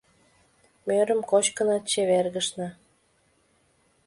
[0.87, 2.67] Мӧрым кочкынак чевергышна.